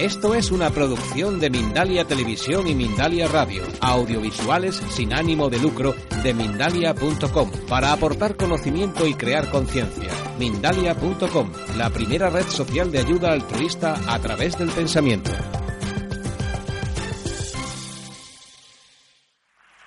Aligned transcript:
Esto 0.00 0.34
es 0.34 0.50
una 0.50 0.70
producción 0.70 1.38
de 1.40 1.50
Mindalia 1.50 2.06
Televisión 2.06 2.66
y 2.66 2.74
Mindalia 2.74 3.28
Radio, 3.28 3.62
audiovisuales 3.82 4.76
sin 4.76 5.12
ánimo 5.12 5.50
de 5.50 5.58
lucro 5.58 5.94
de 6.22 6.32
mindalia.com, 6.32 7.50
para 7.68 7.92
aportar 7.92 8.34
conocimiento 8.34 9.06
y 9.06 9.12
crear 9.12 9.50
conciencia. 9.50 10.10
Mindalia.com, 10.38 11.52
la 11.76 11.90
primera 11.90 12.30
red 12.30 12.46
social 12.46 12.90
de 12.90 13.00
ayuda 13.00 13.32
altruista 13.32 14.00
a 14.10 14.18
través 14.20 14.56
del 14.56 14.70
pensamiento. 14.70 15.32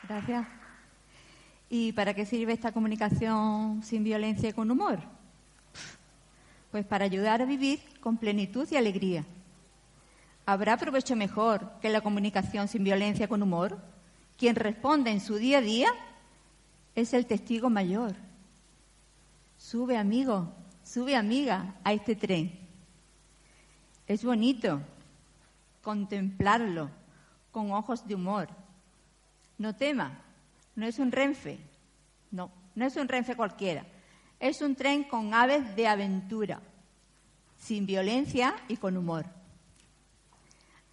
Gracias. 0.08 0.48
¿Y 1.72 1.92
para 1.94 2.14
qué 2.14 2.28
sirve 2.28 2.54
esta 2.54 2.72
comunicación 2.72 3.82
sin 3.82 4.04
violencia 4.04 4.50
y 4.50 4.54
con 4.54 4.70
humor? 4.70 5.00
Pues 6.70 6.86
para 6.86 7.06
ayudar 7.06 7.42
a 7.42 7.46
vivir 7.46 7.80
con 8.00 8.18
plenitud 8.18 8.68
y 8.70 8.76
alegría. 8.76 9.26
¿Habrá 10.46 10.76
provecho 10.78 11.16
mejor 11.16 11.72
que 11.82 11.90
la 11.90 12.02
comunicación 12.02 12.68
sin 12.68 12.84
violencia 12.84 13.28
con 13.28 13.42
humor? 13.42 13.78
Quien 14.38 14.56
responde 14.56 15.12
en 15.12 15.22
su 15.22 15.36
día 15.36 15.60
a 15.60 15.62
día 15.62 15.88
es 16.96 17.14
el 17.14 17.26
testigo 17.26 17.70
mayor. 17.70 18.16
Sube 19.58 19.98
amigo, 19.98 20.54
sube 20.84 21.16
amiga 21.16 21.76
a 21.84 21.94
este 21.94 22.16
tren. 22.16 22.60
Es 24.06 24.26
bonito 24.26 24.82
contemplarlo 25.82 26.90
con 27.52 27.72
ojos 27.72 28.06
de 28.06 28.16
humor. 28.16 28.50
No 29.58 29.74
tema, 29.76 30.20
no 30.76 30.86
es 30.86 31.00
un 31.00 31.12
renfe, 31.14 31.60
no, 32.32 32.52
no 32.76 32.86
es 32.86 32.98
un 32.98 33.08
renfe 33.08 33.38
cualquiera. 33.38 33.86
Es 34.42 34.62
un 34.62 34.76
tren 34.76 35.06
con 35.06 35.34
aves 35.34 35.74
de 35.78 35.88
aventura, 35.88 36.60
sin 37.58 37.86
violencia 37.86 38.56
y 38.68 38.76
con 38.76 38.98
humor. 38.98 39.26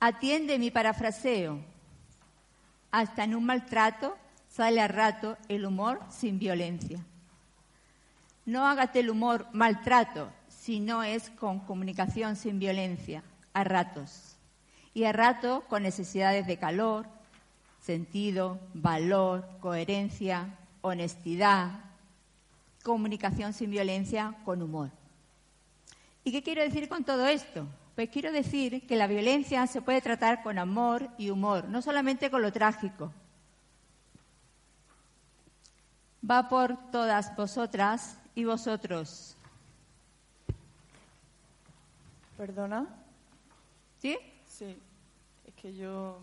Atiende 0.02 0.58
mi 0.58 0.70
parafraseo. 0.70 1.58
Hasta 2.90 3.24
en 3.24 3.34
un 3.34 3.44
maltrato 3.44 4.16
sale 4.48 4.80
a 4.80 4.88
rato 4.88 5.36
el 5.48 5.66
humor 5.66 6.00
sin 6.08 6.38
violencia. 6.38 7.04
No 8.46 8.66
hágate 8.66 9.00
el 9.00 9.10
humor 9.10 9.46
maltrato 9.52 10.32
si 10.48 10.80
no 10.80 11.02
es 11.02 11.28
con 11.28 11.60
comunicación 11.60 12.36
sin 12.36 12.58
violencia, 12.58 13.22
a 13.52 13.62
ratos. 13.62 14.36
Y 14.94 15.04
a 15.04 15.12
rato 15.12 15.64
con 15.68 15.82
necesidades 15.82 16.46
de 16.46 16.56
calor, 16.56 17.06
sentido, 17.80 18.58
valor, 18.72 19.46
coherencia, 19.60 20.48
honestidad, 20.80 21.72
comunicación 22.82 23.52
sin 23.52 23.70
violencia 23.70 24.34
con 24.46 24.62
humor. 24.62 24.90
¿Y 26.24 26.32
qué 26.32 26.42
quiero 26.42 26.62
decir 26.62 26.88
con 26.88 27.04
todo 27.04 27.26
esto? 27.26 27.66
Pues 28.00 28.08
quiero 28.08 28.32
decir 28.32 28.86
que 28.86 28.96
la 28.96 29.06
violencia 29.06 29.66
se 29.66 29.82
puede 29.82 30.00
tratar 30.00 30.42
con 30.42 30.58
amor 30.58 31.10
y 31.18 31.28
humor, 31.28 31.68
no 31.68 31.82
solamente 31.82 32.30
con 32.30 32.40
lo 32.40 32.50
trágico. 32.50 33.12
Va 36.24 36.48
por 36.48 36.90
todas 36.90 37.36
vosotras 37.36 38.16
y 38.34 38.46
vosotros. 38.46 39.36
¿Perdona? 42.38 42.86
¿Sí? 43.98 44.16
Sí, 44.46 44.78
es 45.46 45.54
que 45.56 45.74
yo 45.74 46.22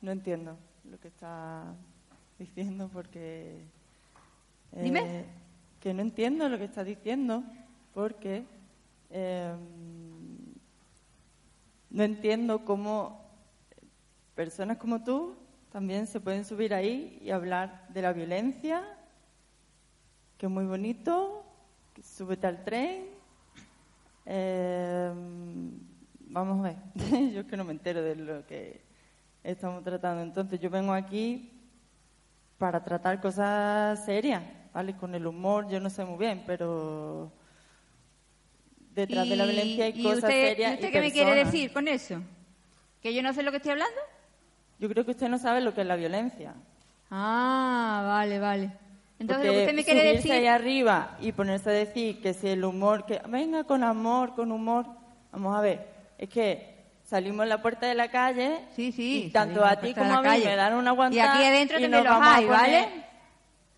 no 0.00 0.10
entiendo 0.10 0.58
lo 0.90 0.98
que 0.98 1.06
está 1.06 1.72
diciendo 2.36 2.90
porque... 2.92 3.62
eh, 4.72 4.82
Dime. 4.82 5.24
Que 5.78 5.94
no 5.94 6.02
entiendo 6.02 6.48
lo 6.48 6.58
que 6.58 6.64
está 6.64 6.82
diciendo 6.82 7.44
porque 7.94 8.44
eh, 9.10 9.54
no 11.90 12.02
entiendo 12.02 12.64
cómo 12.64 13.24
personas 14.34 14.76
como 14.76 15.02
tú 15.02 15.36
también 15.72 16.06
se 16.06 16.20
pueden 16.20 16.44
subir 16.44 16.72
ahí 16.72 17.18
y 17.22 17.30
hablar 17.30 17.86
de 17.88 18.02
la 18.02 18.12
violencia, 18.12 18.82
que 20.38 20.46
es 20.46 20.52
muy 20.52 20.64
bonito, 20.64 21.44
que 21.92 22.02
súbete 22.02 22.46
al 22.46 22.64
tren. 22.64 23.06
Eh, 24.24 25.12
vamos 26.28 26.60
a 26.60 26.62
ver, 26.62 26.76
yo 27.32 27.40
es 27.40 27.46
que 27.46 27.56
no 27.56 27.64
me 27.64 27.72
entero 27.72 28.02
de 28.02 28.16
lo 28.16 28.46
que 28.46 28.80
estamos 29.42 29.84
tratando. 29.84 30.22
Entonces 30.22 30.58
yo 30.60 30.70
vengo 30.70 30.92
aquí 30.92 31.52
para 32.58 32.82
tratar 32.82 33.20
cosas 33.20 34.04
serias, 34.04 34.42
¿vale? 34.72 34.96
Con 34.96 35.14
el 35.14 35.26
humor 35.26 35.68
yo 35.68 35.78
no 35.78 35.90
sé 35.90 36.04
muy 36.04 36.18
bien, 36.18 36.42
pero 36.46 37.32
detrás 38.96 39.28
de 39.28 39.36
la 39.36 39.44
violencia 39.44 39.84
hay 39.84 39.92
¿Y 39.94 40.02
cosas 40.02 40.18
usted, 40.24 40.48
serias. 40.48 40.70
¿y 40.72 40.74
usted 40.74 40.88
y 40.88 40.92
qué 40.92 41.00
me 41.00 41.12
quiere 41.12 41.34
decir 41.44 41.72
con 41.72 41.86
eso? 41.86 42.20
¿Que 43.02 43.14
yo 43.14 43.22
no 43.22 43.32
sé 43.32 43.42
lo 43.44 43.50
que 43.52 43.58
estoy 43.58 43.72
hablando? 43.72 44.00
Yo 44.80 44.88
creo 44.88 45.04
que 45.04 45.12
usted 45.12 45.28
no 45.28 45.38
sabe 45.38 45.60
lo 45.60 45.72
que 45.74 45.82
es 45.82 45.86
la 45.86 45.96
violencia. 45.96 46.54
Ah, 47.10 48.02
vale, 48.06 48.38
vale. 48.38 48.70
Entonces, 49.18 49.46
lo 49.46 49.52
que 49.52 49.60
usted 49.60 49.74
me 49.74 49.84
quiere 49.84 50.12
decir... 50.14 50.32
ahí 50.32 50.46
arriba 50.46 51.16
y 51.20 51.32
ponerse 51.32 51.70
a 51.70 51.72
decir 51.72 52.20
que 52.20 52.34
si 52.34 52.48
el 52.48 52.64
humor, 52.64 53.06
que 53.06 53.20
venga 53.28 53.64
con 53.64 53.82
amor, 53.84 54.34
con 54.34 54.50
humor. 54.52 54.86
Vamos 55.32 55.56
a 55.56 55.60
ver, 55.60 55.86
es 56.18 56.28
que 56.28 56.74
salimos 57.04 57.44
en 57.44 57.48
la 57.50 57.62
puerta 57.62 57.86
de 57.86 57.94
la 57.94 58.08
calle 58.10 58.58
Sí, 58.74 58.92
sí. 58.92 59.24
y 59.26 59.30
tanto 59.30 59.64
a 59.64 59.76
ti 59.76 59.94
como 59.94 60.12
a 60.12 60.20
mí 60.20 60.28
calle. 60.28 60.44
me 60.46 60.56
dan 60.56 60.74
una 60.74 60.90
Y 60.90 60.92
aguantada. 60.92 61.34
aquí 61.34 61.44
adentro 61.44 61.78
y 61.78 61.82
también 61.82 62.04
los 62.04 62.12
a 62.12 62.34
hay, 62.34 62.44
¿vale? 62.46 62.88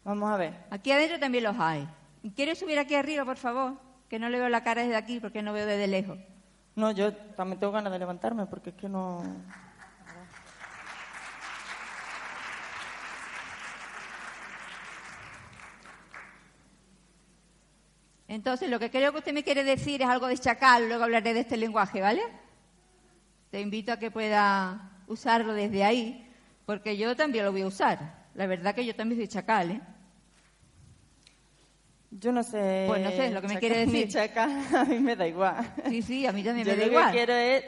Vamos 0.04 0.30
a 0.30 0.36
ver. 0.36 0.52
Aquí 0.70 0.90
adentro 0.90 1.18
también 1.20 1.44
los 1.44 1.56
hay. 1.58 1.86
¿Quieres 2.34 2.58
subir 2.58 2.78
aquí 2.78 2.94
arriba, 2.94 3.24
por 3.24 3.36
favor? 3.36 3.74
Que 4.08 4.18
no 4.18 4.28
le 4.28 4.38
veo 4.38 4.48
la 4.48 4.62
cara 4.62 4.82
desde 4.82 4.96
aquí 4.96 5.20
porque 5.20 5.42
no 5.42 5.52
veo 5.52 5.66
desde 5.66 5.86
lejos. 5.86 6.18
No, 6.76 6.90
yo 6.92 7.12
también 7.12 7.58
tengo 7.58 7.72
ganas 7.72 7.92
de 7.92 7.98
levantarme 7.98 8.46
porque 8.46 8.70
es 8.70 8.76
que 8.76 8.88
no. 8.88 9.22
Entonces, 18.28 18.70
lo 18.70 18.78
que 18.78 18.90
creo 18.90 19.10
que 19.10 19.18
usted 19.18 19.32
me 19.32 19.42
quiere 19.42 19.64
decir 19.64 20.02
es 20.02 20.08
algo 20.08 20.26
de 20.26 20.38
chacal, 20.38 20.86
luego 20.86 21.04
hablaré 21.04 21.34
de 21.34 21.40
este 21.40 21.56
lenguaje, 21.56 22.00
¿vale? 22.00 22.22
Te 23.50 23.60
invito 23.60 23.90
a 23.90 23.98
que 23.98 24.10
pueda 24.10 24.92
usarlo 25.06 25.54
desde 25.54 25.82
ahí, 25.82 26.30
porque 26.66 26.96
yo 26.96 27.16
también 27.16 27.46
lo 27.46 27.52
voy 27.52 27.62
a 27.62 27.66
usar. 27.66 28.26
La 28.34 28.46
verdad 28.46 28.74
que 28.74 28.84
yo 28.84 28.94
también 28.94 29.18
soy 29.18 29.28
chacal, 29.28 29.70
¿eh? 29.70 29.80
Yo 32.10 32.32
no 32.32 32.42
sé. 32.42 32.84
Pues 32.88 33.02
no 33.02 33.10
sé, 33.10 33.30
lo 33.30 33.40
que 33.42 33.48
me 33.48 33.58
quiere 33.58 33.78
decir. 33.86 34.08
chacal, 34.08 34.50
a 34.74 34.84
mí 34.84 34.98
me 34.98 35.14
da 35.16 35.26
igual. 35.26 35.56
Sí, 35.88 36.02
sí, 36.02 36.26
a 36.26 36.32
mí 36.32 36.42
también 36.42 36.66
Yo 36.66 36.72
me 36.72 36.78
da 36.78 36.86
lo 36.86 36.92
igual. 36.92 37.06
que 37.12 37.16
quiero 37.16 37.32
es. 37.34 37.64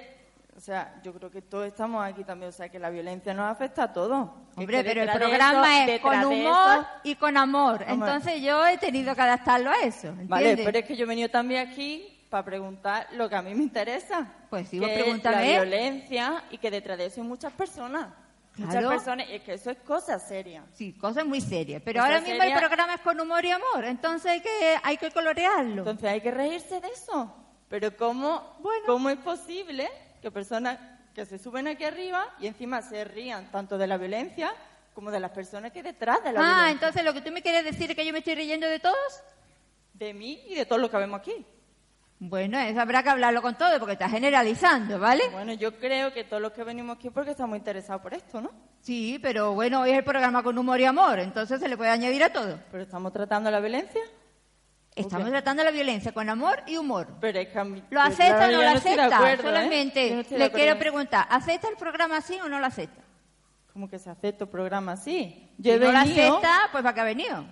O 0.56 0.60
sea, 0.62 1.00
yo 1.02 1.14
creo 1.14 1.30
que 1.30 1.40
todos 1.40 1.66
estamos 1.66 2.04
aquí 2.04 2.22
también. 2.24 2.50
O 2.50 2.52
sea, 2.52 2.68
que 2.68 2.78
la 2.78 2.90
violencia 2.90 3.32
nos 3.32 3.50
afecta 3.50 3.84
a 3.84 3.92
todos. 3.92 4.28
Hombre, 4.56 4.84
pero 4.84 5.02
el 5.02 5.10
programa 5.10 5.84
eso- 5.84 5.92
es 5.92 6.00
con 6.00 6.24
humor 6.24 6.86
y 7.02 7.14
con 7.14 7.36
amor. 7.36 7.82
Hombre. 7.88 7.92
Entonces 7.94 8.42
yo 8.42 8.66
he 8.66 8.76
tenido 8.78 9.14
que 9.14 9.22
adaptarlo 9.22 9.70
a 9.70 9.76
eso, 9.80 10.08
¿entiendes? 10.08 10.28
Vale, 10.28 10.56
pero 10.62 10.78
es 10.78 10.84
que 10.84 10.96
yo 10.96 11.04
he 11.04 11.08
venido 11.08 11.28
también 11.30 11.66
aquí 11.68 12.16
para 12.28 12.44
preguntar 12.44 13.06
lo 13.12 13.28
que 13.28 13.36
a 13.36 13.42
mí 13.42 13.54
me 13.54 13.62
interesa. 13.62 14.26
Pues 14.50 14.68
sí, 14.68 14.78
vos 14.78 14.88
pregúntame. 14.90 15.36
La 15.54 15.62
violencia 15.62 16.44
y 16.50 16.58
que 16.58 16.70
detrás 16.70 16.98
de 16.98 17.06
eso 17.06 17.20
hay 17.22 17.26
muchas 17.26 17.52
personas. 17.52 18.08
Muchas 18.56 18.74
Claro. 18.74 18.88
personas, 18.90 19.28
y 19.28 19.34
es 19.36 19.42
que 19.42 19.54
eso 19.54 19.70
es 19.70 19.78
cosa 19.78 20.18
seria. 20.18 20.64
Sí, 20.74 20.92
cosas 20.92 21.24
muy 21.24 21.40
serias. 21.40 21.80
Pero 21.84 22.02
ahora 22.02 22.20
mismo 22.20 22.42
el 22.42 22.52
programa 22.52 22.94
es 22.94 23.00
con 23.00 23.18
humor 23.20 23.44
y 23.44 23.50
amor, 23.50 23.84
entonces 23.84 24.30
hay 24.32 24.40
que, 24.40 24.76
hay 24.82 24.96
que 24.98 25.10
colorearlo. 25.10 25.78
Entonces 25.78 26.10
hay 26.10 26.20
que 26.20 26.30
reírse 26.30 26.80
de 26.80 26.88
eso. 26.88 27.34
Pero 27.68 27.96
¿cómo, 27.96 28.56
Bueno. 28.60 28.82
¿cómo 28.86 29.08
es 29.08 29.18
posible 29.18 29.88
que 30.20 30.30
personas 30.30 30.78
que 31.14 31.24
se 31.24 31.38
suben 31.38 31.68
aquí 31.68 31.84
arriba 31.84 32.26
y 32.40 32.48
encima 32.48 32.82
se 32.82 33.04
rían 33.04 33.50
tanto 33.50 33.78
de 33.78 33.86
la 33.86 33.96
violencia 33.96 34.52
como 34.94 35.10
de 35.10 35.20
las 35.20 35.30
personas 35.30 35.70
que 35.72 35.82
detrás 35.82 36.22
de 36.24 36.32
la 36.32 36.40
ah, 36.40 36.44
violencia? 36.44 36.70
entonces 36.72 37.04
lo 37.04 37.14
que 37.14 37.20
tú 37.22 37.32
me 37.32 37.42
quieres 37.42 37.64
decir 37.64 37.90
es 37.90 37.96
que 37.96 38.04
yo 38.04 38.12
me 38.12 38.18
estoy 38.18 38.34
riendo 38.34 38.66
de 38.66 38.80
todos. 38.80 39.22
De 39.94 40.12
mí 40.12 40.42
y 40.48 40.54
de 40.54 40.66
todo 40.66 40.78
lo 40.78 40.90
que 40.90 40.96
vemos 40.96 41.20
aquí. 41.20 41.46
Bueno, 42.22 42.58
eso 42.58 42.78
habrá 42.78 43.02
que 43.02 43.08
hablarlo 43.08 43.40
con 43.40 43.56
todo 43.56 43.78
porque 43.78 43.94
está 43.94 44.08
generalizando, 44.08 44.98
¿vale? 44.98 45.22
Bueno, 45.32 45.54
yo 45.54 45.74
creo 45.78 46.12
que 46.12 46.24
todos 46.24 46.42
los 46.42 46.52
que 46.52 46.62
venimos 46.64 46.98
aquí 46.98 47.08
porque 47.08 47.30
estamos 47.30 47.56
interesados 47.56 48.02
por 48.02 48.12
esto, 48.12 48.42
¿no? 48.42 48.50
Sí, 48.82 49.18
pero 49.22 49.54
bueno, 49.54 49.80
hoy 49.80 49.90
es 49.92 49.96
el 49.98 50.04
programa 50.04 50.42
con 50.42 50.58
humor 50.58 50.78
y 50.80 50.84
amor, 50.84 51.18
entonces 51.18 51.58
se 51.58 51.66
le 51.66 51.78
puede 51.78 51.88
añadir 51.90 52.22
a 52.22 52.30
todo. 52.30 52.60
Pero 52.70 52.82
estamos 52.82 53.10
tratando 53.14 53.50
la 53.50 53.58
violencia. 53.58 54.02
Estamos 54.94 55.30
tratando 55.30 55.64
la 55.64 55.70
violencia 55.70 56.12
con 56.12 56.28
amor 56.28 56.62
y 56.66 56.76
humor. 56.76 57.06
Pero 57.22 57.38
es 57.38 57.48
que 57.48 57.58
a 57.58 57.64
mí- 57.64 57.82
¿Lo 57.88 58.02
acepta 58.02 58.48
o 58.48 58.50
no 58.50 58.62
lo 58.62 58.68
acepta? 58.68 59.16
acuerdo, 59.16 59.42
¿eh? 59.42 59.46
Solamente 59.46 60.10
no 60.30 60.36
le 60.38 60.50
quiero 60.52 60.78
preguntar, 60.78 61.26
¿acepta 61.30 61.68
el 61.68 61.76
programa 61.76 62.18
así 62.18 62.38
o 62.40 62.48
no 62.50 62.58
lo 62.60 62.66
acepta? 62.66 63.00
¿Cómo 63.72 63.88
que 63.88 63.98
se 63.98 64.10
acepta 64.10 64.44
el 64.44 64.50
programa 64.50 64.92
así? 64.92 65.48
Yo 65.56 65.72
si 65.72 65.76
he 65.78 65.80
no 65.80 65.90
lo 65.92 65.98
acepta, 65.98 66.68
pues 66.70 66.82
¿para 66.82 66.92
qué 66.94 67.00
ha 67.00 67.04
venido? 67.04 67.44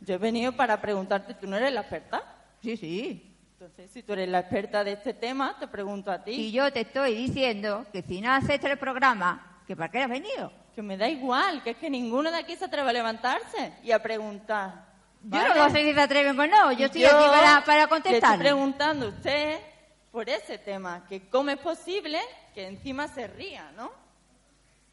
yo 0.00 0.14
he 0.14 0.18
venido 0.18 0.52
para 0.52 0.80
preguntarte, 0.80 1.34
¿tú 1.34 1.46
no 1.46 1.56
eres 1.58 1.72
la 1.74 1.80
experta? 1.80 2.22
Sí, 2.62 2.76
sí. 2.78 3.33
Entonces, 3.64 3.90
si 3.92 4.02
tú 4.02 4.12
eres 4.12 4.28
la 4.28 4.40
experta 4.40 4.84
de 4.84 4.92
este 4.92 5.14
tema, 5.14 5.56
te 5.58 5.66
pregunto 5.66 6.10
a 6.12 6.22
ti. 6.22 6.32
Y 6.32 6.52
yo 6.52 6.70
te 6.70 6.80
estoy 6.80 7.14
diciendo 7.14 7.86
que 7.90 8.02
si 8.02 8.20
no 8.20 8.30
acepta 8.30 8.70
el 8.70 8.76
programa, 8.76 9.62
¿que 9.66 9.74
para 9.74 9.90
qué 9.90 10.02
has 10.02 10.10
venido? 10.10 10.52
Que 10.74 10.82
me 10.82 10.98
da 10.98 11.08
igual, 11.08 11.62
que 11.62 11.70
es 11.70 11.78
que 11.78 11.88
ninguno 11.88 12.30
de 12.30 12.36
aquí 12.36 12.56
se 12.56 12.66
atreve 12.66 12.90
a 12.90 12.92
levantarse 12.92 13.72
y 13.82 13.90
a 13.90 14.02
preguntar. 14.02 14.84
Yo 15.22 15.30
¿vale? 15.30 15.54
no 15.54 15.70
sé 15.70 15.82
si 15.82 15.94
se 15.94 16.00
atreven 16.02 16.38
o 16.38 16.46
no, 16.46 16.72
yo 16.72 16.84
estoy 16.84 17.00
Yo 17.00 17.08
aquí 17.08 17.26
para, 17.26 17.64
para 17.64 17.76
Le 17.78 17.82
estoy 17.84 17.88
contestar. 17.88 18.38
preguntando 18.38 19.06
a 19.06 19.08
usted 19.08 19.58
por 20.12 20.28
ese 20.28 20.58
tema, 20.58 21.06
que 21.08 21.30
cómo 21.30 21.48
es 21.48 21.58
posible 21.58 22.18
que 22.54 22.66
encima 22.66 23.08
se 23.08 23.28
ría, 23.28 23.72
¿no? 23.78 23.90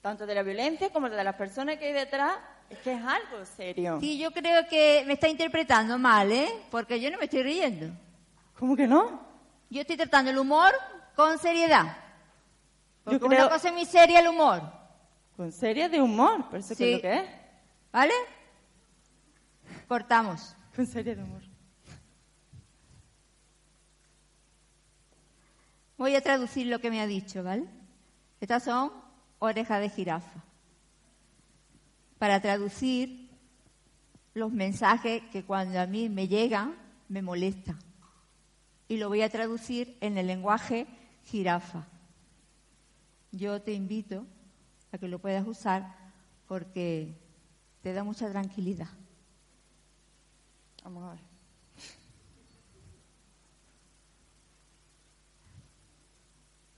Tanto 0.01 0.25
de 0.25 0.33
la 0.33 0.43
violencia 0.43 0.89
como 0.93 1.09
de 1.09 1.21
las 1.21 1.35
personas 1.35 1.75
que 1.75 1.87
hay 1.87 1.93
detrás, 1.93 2.37
es 2.69 2.77
que 2.77 2.93
es 2.93 3.01
algo 3.03 3.43
serio. 3.43 3.97
Sí, 3.99 4.17
yo 4.17 4.31
creo 4.31 4.65
que 4.69 5.03
me 5.05 5.13
está 5.15 5.27
interpretando 5.27 5.97
mal, 5.97 6.31
¿eh? 6.31 6.49
Porque 6.71 7.01
yo 7.01 7.11
no 7.11 7.17
me 7.17 7.25
estoy 7.25 7.43
riendo. 7.43 7.93
¿Cómo 8.61 8.75
que 8.75 8.85
no? 8.85 9.19
Yo 9.71 9.81
estoy 9.81 9.97
tratando 9.97 10.29
el 10.29 10.37
humor 10.37 10.71
con 11.15 11.39
seriedad. 11.39 11.97
Porque 13.03 13.19
Yo 13.19 13.27
creo- 13.27 13.39
una 13.45 13.49
cosa 13.49 13.69
es 13.69 13.73
muy 13.73 13.85
seria 13.85 14.19
el 14.19 14.27
humor, 14.27 14.61
Con 15.35 15.51
serie 15.51 15.89
de 15.89 15.99
humor, 15.99 16.47
por 16.47 16.59
eso 16.59 16.69
que 16.69 16.75
Sí. 16.75 16.83
es 16.91 16.95
lo 16.97 17.01
que 17.01 17.13
es. 17.15 17.29
¿vale? 17.91 18.13
Cortamos. 19.87 20.55
Con 20.75 20.85
serie 20.85 21.15
de 21.15 21.23
humor. 21.23 21.41
Voy 25.97 26.13
a 26.15 26.21
traducir 26.21 26.67
lo 26.67 26.77
que 26.79 26.91
me 26.91 27.01
ha 27.01 27.07
dicho, 27.07 27.43
¿vale? 27.43 27.65
Estas 28.39 28.63
son 28.65 28.91
orejas 29.39 29.81
de 29.81 29.89
jirafa. 29.89 30.43
Para 32.19 32.39
traducir 32.41 33.31
los 34.35 34.51
mensajes 34.51 35.23
que 35.31 35.43
cuando 35.43 35.79
a 35.79 35.87
mí 35.87 36.09
me 36.09 36.27
llegan 36.27 36.75
me 37.09 37.23
molestan. 37.23 37.79
Y 38.91 38.97
lo 38.97 39.07
voy 39.07 39.21
a 39.21 39.29
traducir 39.29 39.97
en 40.01 40.17
el 40.17 40.27
lenguaje 40.27 40.85
jirafa. 41.23 41.87
Yo 43.31 43.61
te 43.61 43.71
invito 43.71 44.25
a 44.91 44.97
que 44.97 45.07
lo 45.07 45.17
puedas 45.17 45.47
usar 45.47 45.95
porque 46.45 47.15
te 47.81 47.93
da 47.93 48.03
mucha 48.03 48.29
tranquilidad. 48.29 48.89
Vamos 50.83 51.05
a 51.05 51.11
ver. 51.13 51.21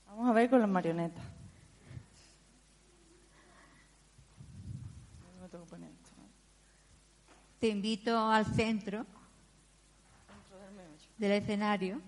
Vamos 0.05 0.29
a 0.29 0.33
ver 0.33 0.51
con 0.51 0.59
las 0.59 0.69
marionetas. 0.69 1.23
Te 7.59 7.69
invito 7.69 8.15
al 8.19 8.45
centro 8.45 9.03
del 11.17 11.31
escenario 11.31 12.01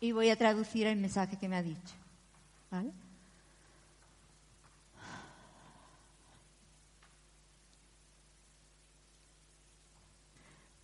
y 0.00 0.12
voy 0.12 0.30
a 0.30 0.36
traducir 0.36 0.86
el 0.86 0.96
mensaje 0.96 1.36
que 1.36 1.48
me 1.48 1.56
ha 1.56 1.62
dicho. 1.62 1.94
¿Vale? 2.70 2.90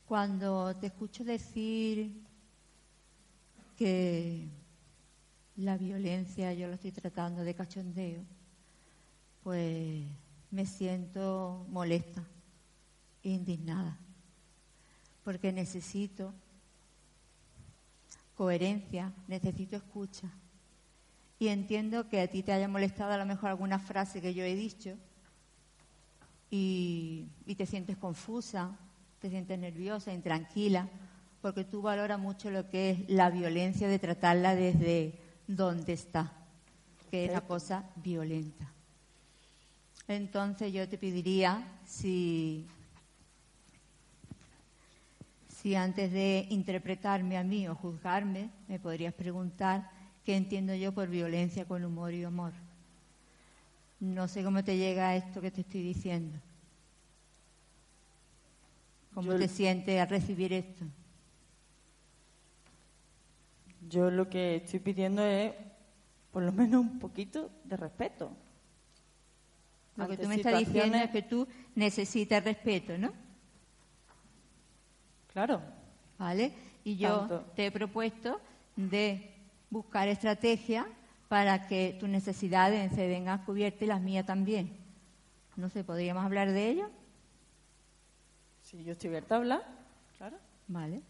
Cuando 0.07 0.77
te 0.77 0.89
escucho 0.89 1.25
decir 1.25 2.13
que 3.79 4.47
la 5.57 5.77
violencia 5.77 6.53
yo 6.53 6.69
la 6.69 6.75
estoy 6.75 6.93
tratando 6.93 7.43
de 7.43 7.55
cachondeo, 7.55 8.23
pues 9.43 10.05
me 10.51 10.67
siento 10.67 11.67
molesta, 11.71 12.23
indignada, 13.23 13.97
porque 15.25 15.53
necesito 15.53 16.33
coherencia, 18.37 19.13
necesito 19.29 19.77
escucha. 19.77 20.29
Y 21.39 21.49
entiendo 21.49 22.09
que 22.09 22.21
a 22.21 22.29
ti 22.29 22.43
te 22.43 22.53
haya 22.53 22.69
molestado 22.69 23.13
a 23.13 23.19
lo 23.19 23.27
mejor 23.27 23.51
alguna 23.51 23.79
frase 23.79 24.21
que 24.21 24.35
yo 24.35 24.45
he 24.45 24.55
dicho 24.55 24.97
y, 26.51 27.27
y 27.47 27.55
te 27.55 27.67
sientes 27.67 27.97
confusa, 27.97 28.77
te 29.21 29.31
sientes 29.31 29.59
nerviosa, 29.59 30.13
intranquila, 30.13 30.89
porque 31.41 31.65
tú 31.65 31.83
valoras 31.83 32.19
mucho 32.19 32.51
lo 32.51 32.71
que 32.71 32.91
es 32.91 33.09
la 33.09 33.31
violencia 33.31 33.89
de 33.89 33.99
tratarla 33.99 34.55
desde 34.55 35.19
donde 35.49 35.93
está, 35.93 36.33
que 37.11 37.27
es 37.27 37.33
la 37.33 37.41
cosa 37.41 37.85
violenta. 37.97 38.73
Entonces 40.09 40.73
yo 40.73 40.89
te 40.89 40.99
pediría 40.99 41.67
si, 41.87 42.67
si 45.63 45.77
antes 45.77 46.11
de 46.11 46.47
interpretarme 46.51 47.39
a 47.39 47.45
mí 47.45 47.69
o 47.69 47.77
juzgarme, 47.77 48.51
me 48.67 48.81
podrías 48.81 49.15
preguntar 49.15 49.89
qué 50.25 50.35
entiendo 50.37 50.75
yo 50.75 50.91
por 50.93 51.09
violencia 51.09 51.65
con 51.67 51.85
humor 51.85 52.13
y 52.13 52.25
amor. 52.25 52.53
No 54.01 54.27
sé 54.27 54.43
cómo 54.43 54.65
te 54.65 54.77
llega 54.77 55.15
esto 55.15 55.41
que 55.41 55.53
te 55.53 55.61
estoy 55.61 55.83
diciendo. 55.83 56.37
¿Cómo 59.15 59.33
Yo- 59.33 59.39
te 59.39 59.47
sientes 59.47 60.01
al 60.01 60.09
recibir 60.09 60.53
esto? 60.53 60.85
Yo 63.89 64.11
lo 64.11 64.29
que 64.29 64.57
estoy 64.57 64.81
pidiendo 64.81 65.23
es 65.25 65.53
por 66.33 66.43
lo 66.43 66.51
menos 66.51 66.81
un 66.81 66.99
poquito 66.99 67.51
de 67.65 67.77
respeto. 67.77 68.33
Lo 69.97 70.09
que 70.09 70.17
tú 70.17 70.27
me 70.27 70.37
estás 70.37 70.59
diciendo 70.59 70.97
es 70.99 71.11
que 71.11 71.23
tú 71.23 71.47
necesitas 71.77 72.43
respeto, 72.43 72.99
¿no? 72.99 73.13
Claro, 75.33 75.61
¿Vale? 76.19 76.53
Y 76.85 76.97
yo 76.97 77.21
Tanto. 77.21 77.41
te 77.57 77.67
he 77.67 77.71
propuesto 77.73 78.41
de 78.77 79.35
buscar 79.71 80.09
estrategias 80.09 80.87
para 81.29 81.67
que 81.67 81.97
tus 81.99 82.09
necesidades 82.09 82.93
se 82.93 83.09
vengan 83.09 83.45
cubiertas 83.45 83.83
y 83.83 83.87
las 83.87 84.01
mías 84.01 84.27
también. 84.27 84.77
No 85.57 85.69
sé, 85.69 85.85
¿podríamos 85.85 86.25
hablar 86.25 86.51
de 86.53 86.69
ello? 86.69 86.91
si 88.63 88.83
yo 88.85 88.93
estoy 88.93 89.09
abierta 89.09 89.35
a 89.35 89.39
hablar, 89.39 89.63
claro, 90.17 90.37
Vale. 90.69 91.03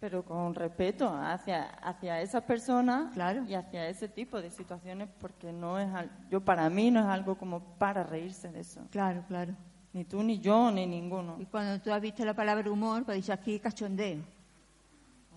pero 0.00 0.24
con 0.24 0.54
respeto 0.54 1.08
hacia, 1.14 1.64
hacia 1.64 2.22
esas 2.22 2.42
personas 2.44 3.12
Claro. 3.12 3.44
y 3.44 3.52
hacia 3.54 3.86
ese 3.88 4.08
tipo 4.08 4.40
de 4.40 4.50
situaciones, 4.50 5.08
porque 5.20 5.52
no 5.52 5.78
es 5.78 5.88
yo 6.30 6.40
para 6.42 6.70
mí 6.70 6.90
no 6.90 7.00
es 7.00 7.06
algo 7.06 7.36
como 7.36 7.60
para 7.78 8.02
reírse 8.04 8.50
de 8.50 8.60
eso. 8.60 8.80
Claro, 8.90 9.24
claro. 9.28 9.54
Ni 9.96 10.04
tú, 10.04 10.22
ni 10.22 10.38
yo, 10.40 10.70
ni 10.70 10.86
ninguno. 10.86 11.38
Y 11.40 11.46
cuando 11.46 11.80
tú 11.80 11.90
has 11.90 12.02
visto 12.02 12.22
la 12.22 12.34
palabra 12.34 12.70
humor, 12.70 13.06
pues 13.06 13.16
dices 13.16 13.30
aquí 13.30 13.58
cachondeo. 13.58 14.18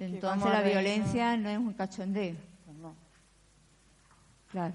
Entonces 0.01 0.51
la 0.51 0.61
violencia 0.61 1.37
no 1.37 1.47
es 1.47 1.57
un 1.57 1.71
cachondeo. 1.71 2.35
Pues 2.65 2.77
no, 2.77 2.93
Claro. 4.51 4.73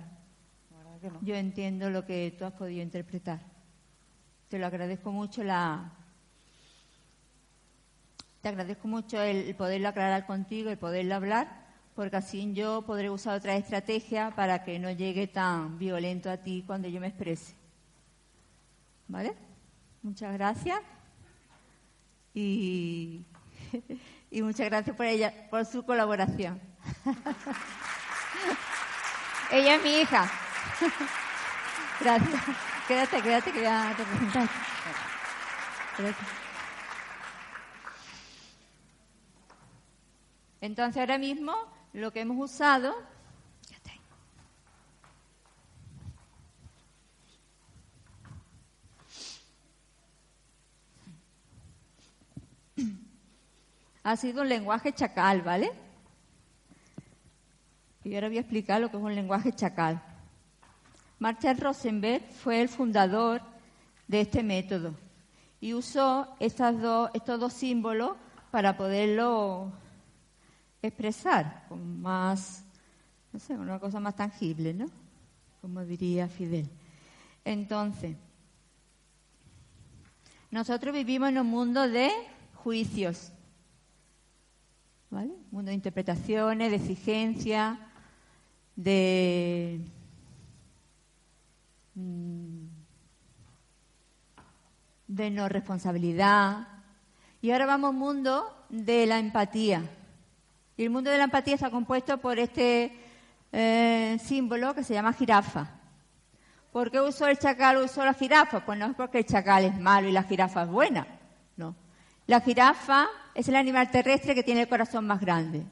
la 0.90 0.98
que 1.00 1.10
no. 1.10 1.18
Yo 1.20 1.34
entiendo 1.34 1.90
lo 1.90 2.06
que 2.06 2.34
tú 2.38 2.46
has 2.46 2.54
podido 2.54 2.82
interpretar. 2.82 3.40
Te 4.48 4.58
lo 4.58 4.64
agradezco 4.64 5.12
mucho 5.12 5.44
la. 5.44 5.92
Te 8.40 8.48
agradezco 8.48 8.88
mucho 8.88 9.20
el, 9.20 9.48
el 9.48 9.54
poderlo 9.54 9.88
aclarar 9.88 10.24
contigo, 10.24 10.70
el 10.70 10.78
poderlo 10.78 11.14
hablar, 11.14 11.46
porque 11.94 12.16
así 12.16 12.54
yo 12.54 12.80
podré 12.86 13.10
usar 13.10 13.36
otra 13.36 13.54
estrategia 13.54 14.30
para 14.34 14.64
que 14.64 14.78
no 14.78 14.90
llegue 14.90 15.26
tan 15.26 15.78
violento 15.78 16.30
a 16.30 16.38
ti 16.38 16.64
cuando 16.66 16.88
yo 16.88 17.02
me 17.02 17.08
exprese. 17.08 17.54
¿Vale? 19.08 19.34
Muchas 20.04 20.34
gracias. 20.34 20.80
Y, 22.34 23.24
y 24.30 24.42
muchas 24.42 24.66
gracias 24.66 24.94
por 24.94 25.06
ella, 25.06 25.48
por 25.48 25.64
su 25.64 25.82
colaboración. 25.82 26.60
ella 29.50 29.76
es 29.76 29.82
mi 29.82 30.00
hija. 30.00 30.30
Gracias. 32.00 32.42
Quédate, 32.86 33.22
quédate 33.22 33.52
que 33.52 33.60
voy 33.60 33.68
a 33.68 33.94
representar. 33.94 34.48
Gracias. 35.96 36.28
Entonces 40.60 41.00
ahora 41.00 41.16
mismo 41.16 41.54
lo 41.94 42.12
que 42.12 42.20
hemos 42.20 42.50
usado 42.50 42.94
ha 54.04 54.16
sido 54.16 54.42
un 54.42 54.48
lenguaje 54.50 54.92
chacal, 54.92 55.40
¿vale? 55.42 55.72
Y 58.04 58.14
ahora 58.14 58.28
voy 58.28 58.36
a 58.36 58.42
explicar 58.42 58.80
lo 58.80 58.90
que 58.90 58.98
es 58.98 59.02
un 59.02 59.14
lenguaje 59.14 59.50
chacal. 59.50 60.00
Marshall 61.18 61.56
Rosenberg 61.56 62.22
fue 62.30 62.60
el 62.60 62.68
fundador 62.68 63.40
de 64.06 64.20
este 64.20 64.42
método 64.42 64.94
y 65.58 65.72
usó 65.72 66.28
estas 66.38 66.78
dos, 66.80 67.10
estos 67.14 67.40
dos 67.40 67.54
símbolos 67.54 68.12
para 68.50 68.76
poderlo 68.76 69.72
expresar 70.82 71.64
con 71.68 72.02
más, 72.02 72.62
no 73.32 73.38
sé, 73.38 73.54
una 73.54 73.80
cosa 73.80 74.00
más 74.00 74.14
tangible, 74.14 74.74
¿no? 74.74 74.86
Como 75.62 75.82
diría 75.82 76.28
Fidel. 76.28 76.68
Entonces, 77.42 78.16
nosotros 80.50 80.92
vivimos 80.92 81.30
en 81.30 81.38
un 81.38 81.46
mundo 81.46 81.88
de 81.88 82.10
juicios, 82.54 83.32
mundo 85.50 85.70
de 85.70 85.74
interpretaciones, 85.74 86.70
de 86.70 86.76
exigencia, 86.76 87.78
de 88.76 89.80
mm, 91.94 92.64
de 95.06 95.30
no 95.30 95.48
responsabilidad. 95.48 96.66
Y 97.40 97.50
ahora 97.50 97.66
vamos 97.66 97.90
al 97.90 97.96
mundo 97.96 98.66
de 98.68 99.06
la 99.06 99.18
empatía. 99.18 99.82
Y 100.76 100.84
el 100.84 100.90
mundo 100.90 101.10
de 101.10 101.18
la 101.18 101.24
empatía 101.24 101.54
está 101.54 101.70
compuesto 101.70 102.18
por 102.18 102.38
este 102.38 102.98
eh, 103.52 104.18
símbolo 104.22 104.74
que 104.74 104.82
se 104.82 104.94
llama 104.94 105.12
jirafa. 105.12 105.70
¿Por 106.72 106.90
qué 106.90 107.00
usó 107.00 107.28
el 107.28 107.38
chacal 107.38 107.76
usó 107.76 108.04
la 108.04 108.14
jirafa? 108.14 108.64
Pues 108.64 108.76
no 108.78 108.86
es 108.86 108.96
porque 108.96 109.18
el 109.18 109.26
chacal 109.26 109.64
es 109.64 109.78
malo 109.78 110.08
y 110.08 110.12
la 110.12 110.24
jirafa 110.24 110.64
es 110.64 110.68
buena. 110.68 111.06
No. 111.56 111.76
La 112.26 112.40
jirafa 112.40 113.06
es 113.34 113.48
el 113.48 113.56
animal 113.56 113.90
terrestre 113.90 114.34
que 114.34 114.42
tiene 114.42 114.62
el 114.62 114.68
corazón 114.68 115.06
más 115.06 115.20
grande. 115.20 115.64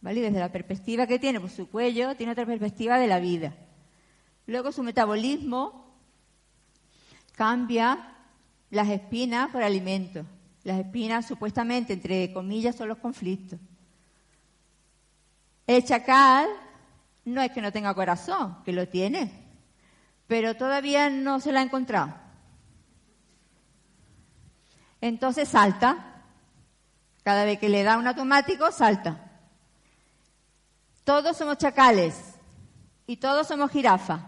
¿Vale? 0.00 0.20
desde 0.20 0.38
la 0.38 0.52
perspectiva 0.52 1.06
que 1.06 1.18
tiene 1.18 1.40
por 1.40 1.50
su 1.50 1.68
cuello, 1.68 2.14
tiene 2.14 2.32
otra 2.32 2.46
perspectiva 2.46 2.98
de 2.98 3.08
la 3.08 3.18
vida. 3.18 3.54
Luego 4.46 4.70
su 4.70 4.84
metabolismo 4.84 5.96
cambia 7.34 8.14
las 8.70 8.88
espinas 8.88 9.50
por 9.50 9.62
alimentos. 9.62 10.24
Las 10.62 10.78
espinas, 10.78 11.26
supuestamente, 11.26 11.92
entre 11.92 12.32
comillas, 12.32 12.76
son 12.76 12.88
los 12.88 12.98
conflictos. 12.98 13.58
El 15.66 15.84
chacal 15.84 16.48
no 17.24 17.42
es 17.42 17.50
que 17.50 17.60
no 17.60 17.72
tenga 17.72 17.94
corazón, 17.94 18.58
que 18.64 18.72
lo 18.72 18.86
tiene, 18.88 19.32
pero 20.26 20.56
todavía 20.56 21.10
no 21.10 21.40
se 21.40 21.52
la 21.52 21.60
ha 21.60 21.64
encontrado. 21.64 22.14
Entonces 25.00 25.48
salta. 25.48 26.15
Cada 27.26 27.44
vez 27.44 27.58
que 27.58 27.68
le 27.68 27.82
da 27.82 27.98
un 27.98 28.06
automático, 28.06 28.70
salta. 28.70 29.18
Todos 31.02 31.36
somos 31.36 31.58
chacales 31.58 32.14
y 33.04 33.16
todos 33.16 33.48
somos 33.48 33.72
jirafas. 33.72 34.20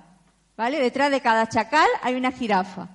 ¿Vale? 0.56 0.80
Detrás 0.80 1.12
de 1.12 1.20
cada 1.20 1.48
chacal 1.48 1.86
hay 2.02 2.16
una 2.16 2.32
jirafa. 2.32 2.88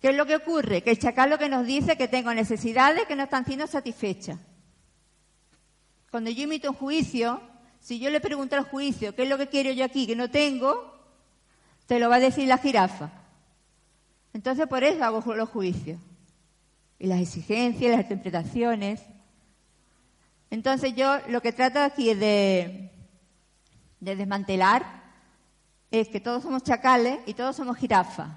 ¿Qué 0.00 0.10
es 0.10 0.16
lo 0.16 0.26
que 0.26 0.36
ocurre? 0.36 0.84
Que 0.84 0.90
el 0.92 0.98
chacal 1.00 1.28
lo 1.28 1.38
que 1.38 1.48
nos 1.48 1.66
dice 1.66 1.90
es 1.90 1.98
que 1.98 2.06
tengo 2.06 2.32
necesidades 2.32 3.04
que 3.08 3.16
no 3.16 3.24
están 3.24 3.44
siendo 3.44 3.66
satisfechas. 3.66 4.38
Cuando 6.12 6.30
yo 6.30 6.44
imito 6.44 6.70
un 6.70 6.76
juicio, 6.76 7.40
si 7.80 7.98
yo 7.98 8.10
le 8.10 8.20
pregunto 8.20 8.54
al 8.54 8.62
juicio 8.62 9.12
qué 9.12 9.24
es 9.24 9.28
lo 9.28 9.38
que 9.38 9.48
quiero 9.48 9.72
yo 9.72 9.84
aquí 9.84 10.06
que 10.06 10.14
no 10.14 10.30
tengo, 10.30 10.94
te 11.86 11.98
lo 11.98 12.08
va 12.08 12.14
a 12.14 12.20
decir 12.20 12.46
la 12.46 12.58
jirafa. 12.58 13.10
Entonces 14.32 14.68
por 14.68 14.84
eso 14.84 15.02
hago 15.04 15.34
los 15.34 15.48
juicios. 15.48 15.98
Y 16.98 17.06
las 17.06 17.20
exigencias, 17.20 17.92
las 17.92 18.02
interpretaciones. 18.02 19.00
Entonces 20.50 20.94
yo 20.94 21.18
lo 21.28 21.40
que 21.40 21.52
trato 21.52 21.80
aquí 21.80 22.14
de, 22.14 22.90
de 24.00 24.16
desmantelar 24.16 24.98
es 25.90 26.08
que 26.08 26.20
todos 26.20 26.42
somos 26.42 26.62
chacales 26.62 27.20
y 27.26 27.34
todos 27.34 27.56
somos 27.56 27.76
jirafas. 27.76 28.28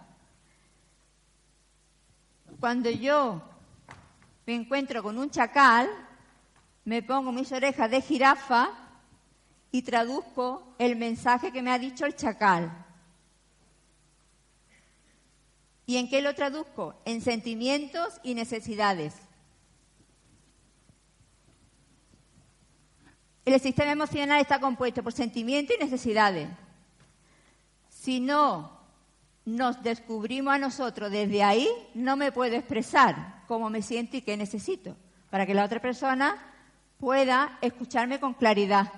Cuando 2.60 2.90
yo 2.90 3.42
me 4.46 4.56
encuentro 4.56 5.02
con 5.02 5.18
un 5.18 5.30
chacal, 5.30 5.90
me 6.86 7.02
pongo 7.02 7.32
mis 7.32 7.52
orejas 7.52 7.90
de 7.90 8.02
jirafa 8.02 8.70
y 9.72 9.82
traduzco 9.82 10.76
el 10.78 10.96
mensaje 10.96 11.52
que 11.52 11.62
me 11.62 11.72
ha 11.72 11.80
dicho 11.80 12.06
el 12.06 12.16
chacal. 12.16 12.86
¿Y 15.86 15.98
en 15.98 16.10
qué 16.10 16.22
lo 16.22 16.34
traduzco? 16.36 16.96
En 17.06 17.22
sentimientos 17.22 18.20
y 18.24 18.34
necesidades. 18.34 19.16
El 23.44 23.60
sistema 23.60 23.92
emocional 23.92 24.40
está 24.40 24.60
compuesto 24.60 25.02
por 25.04 25.14
sentimientos 25.14 25.76
y 25.76 25.84
necesidades. 25.84 26.48
Si 27.90 28.20
no 28.20 28.80
nos 29.46 29.82
descubrimos 29.82 30.54
a 30.54 30.60
nosotros 30.60 31.12
desde 31.12 31.44
ahí, 31.44 31.68
no 31.94 32.16
me 32.16 32.32
puedo 32.32 32.56
expresar 32.56 33.44
cómo 33.48 33.70
me 33.70 33.82
siento 33.82 34.18
y 34.18 34.22
qué 34.22 34.38
necesito, 34.38 34.96
para 35.30 35.46
que 35.46 35.54
la 35.54 35.66
otra 35.66 35.82
persona 35.82 36.38
pueda 37.00 37.58
escucharme 37.62 38.20
con 38.20 38.36
claridad. 38.36 38.92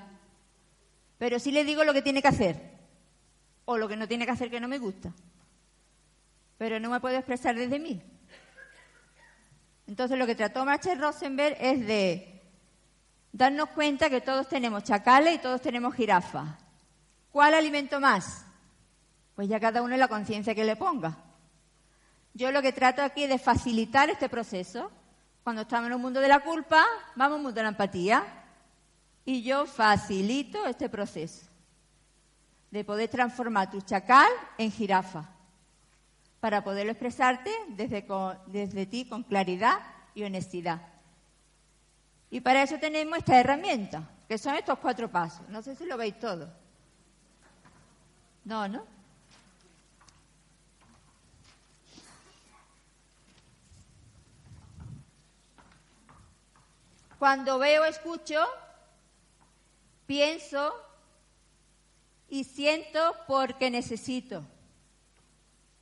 Pero 1.17 1.39
sí 1.39 1.51
le 1.51 1.63
digo 1.63 1.85
lo 1.85 1.93
que 1.93 2.01
tiene 2.01 2.21
que 2.21 2.27
hacer, 2.27 2.77
o 3.65 3.77
lo 3.77 3.87
que 3.87 3.95
no 3.95 4.07
tiene 4.07 4.25
que 4.25 4.31
hacer 4.31 4.51
que 4.51 4.59
no 4.59 4.67
me 4.67 4.77
gusta. 4.77 5.13
Pero 6.57 6.79
no 6.79 6.89
me 6.89 6.99
puedo 6.99 7.15
expresar 7.15 7.55
desde 7.55 7.79
mí. 7.79 8.01
Entonces 9.87 10.17
lo 10.17 10.25
que 10.25 10.35
trató 10.35 10.65
Marcel 10.65 10.99
Rosenberg 10.99 11.57
es 11.59 11.85
de 11.85 12.41
darnos 13.31 13.69
cuenta 13.69 14.09
que 14.09 14.21
todos 14.21 14.47
tenemos 14.47 14.83
chacales 14.83 15.35
y 15.35 15.39
todos 15.39 15.61
tenemos 15.61 15.93
jirafas. 15.95 16.47
¿Cuál 17.31 17.53
alimento 17.53 17.99
más? 17.99 18.45
Pues 19.35 19.49
ya 19.49 19.59
cada 19.59 19.81
uno 19.81 19.97
la 19.97 20.07
conciencia 20.07 20.55
que 20.55 20.63
le 20.63 20.75
ponga. 20.75 21.17
Yo 22.33 22.51
lo 22.51 22.61
que 22.61 22.71
trato 22.71 23.01
aquí 23.01 23.23
es 23.23 23.29
de 23.29 23.39
facilitar 23.39 24.09
este 24.09 24.29
proceso. 24.29 24.91
Cuando 25.43 25.63
estamos 25.63 25.87
en 25.87 25.95
un 25.95 26.01
mundo 26.01 26.21
de 26.21 26.27
la 26.27 26.39
culpa, 26.39 26.85
vamos 27.15 27.37
un 27.37 27.43
mundo 27.43 27.55
de 27.55 27.63
la 27.63 27.69
empatía. 27.69 28.23
Y 29.25 29.43
yo 29.43 29.65
facilito 29.65 30.65
este 30.65 30.89
proceso 30.89 31.47
de 32.71 32.83
poder 32.83 33.09
transformar 33.09 33.69
tu 33.69 33.81
chacal 33.81 34.29
en 34.57 34.71
jirafa 34.71 35.32
para 36.43 36.61
poderlo 36.61 36.91
expresarte 36.91 37.49
desde, 37.69 38.05
desde 38.47 38.85
ti 38.85 39.07
con 39.07 39.23
claridad 39.23 39.79
y 40.13 40.23
honestidad. 40.23 40.81
Y 42.29 42.41
para 42.41 42.63
eso 42.63 42.77
tenemos 42.79 43.17
esta 43.17 43.39
herramienta, 43.39 44.09
que 44.27 44.37
son 44.37 44.55
estos 44.55 44.77
cuatro 44.79 45.09
pasos. 45.09 45.47
No 45.47 45.61
sé 45.61 45.73
si 45.73 45.85
lo 45.85 45.95
veis 45.95 46.19
todo. 46.19 46.53
No, 48.43 48.67
¿no? 48.67 48.85
Cuando 57.17 57.57
veo, 57.57 57.85
escucho, 57.85 58.45
pienso 60.05 60.73
y 62.27 62.43
siento 62.43 63.15
porque 63.27 63.71
necesito. 63.71 64.43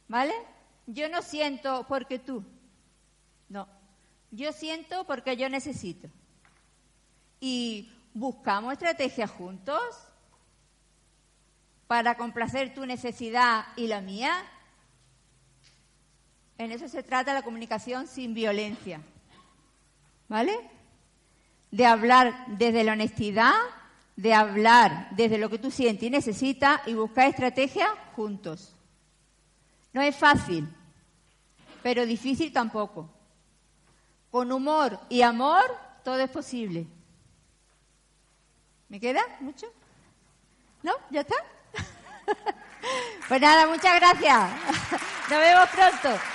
¿Vale? 0.07 0.50
Yo 0.87 1.09
no 1.09 1.21
siento 1.21 1.85
porque 1.87 2.19
tú. 2.19 2.43
No. 3.49 3.67
Yo 4.31 4.53
siento 4.53 5.05
porque 5.05 5.35
yo 5.37 5.49
necesito 5.49 6.09
y 7.41 7.91
buscamos 8.13 8.73
estrategias 8.73 9.29
juntos 9.29 9.81
para 11.87 12.15
complacer 12.15 12.73
tu 12.73 12.85
necesidad 12.85 13.65
y 13.75 13.87
la 13.87 13.99
mía. 13.99 14.31
En 16.57 16.71
eso 16.71 16.87
se 16.87 17.03
trata 17.03 17.33
la 17.33 17.41
comunicación 17.41 18.07
sin 18.07 18.33
violencia. 18.33 19.01
¿Vale? 20.29 20.57
De 21.71 21.85
hablar 21.85 22.45
desde 22.47 22.85
la 22.85 22.93
honestidad, 22.93 23.55
de 24.15 24.33
hablar 24.33 25.09
desde 25.11 25.37
lo 25.37 25.49
que 25.49 25.57
tú 25.57 25.71
sientes 25.71 26.03
y 26.03 26.09
necesitas 26.09 26.79
y 26.87 26.93
buscar 26.93 27.27
estrategias 27.27 27.89
juntos. 28.15 28.75
No 29.93 30.01
es 30.01 30.15
fácil, 30.15 30.67
pero 31.83 32.05
difícil 32.05 32.51
tampoco. 32.53 33.09
Con 34.29 34.51
humor 34.51 34.99
y 35.09 35.21
amor 35.21 35.63
todo 36.03 36.19
es 36.19 36.29
posible. 36.29 36.87
¿Me 38.87 38.99
queda 38.99 39.21
mucho? 39.39 39.67
¿No? 40.83 40.93
¿Ya 41.09 41.21
está? 41.21 41.35
pues 43.27 43.41
nada, 43.41 43.67
muchas 43.67 43.95
gracias. 43.99 44.51
Nos 45.29 45.39
vemos 45.39 45.69
pronto. 45.69 46.30